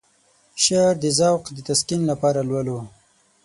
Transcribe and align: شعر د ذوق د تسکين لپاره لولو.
شعر 0.63 0.93
د 1.03 1.05
ذوق 1.19 1.43
د 1.55 1.57
تسکين 1.69 2.01
لپاره 2.11 2.39
لولو. 2.49 2.79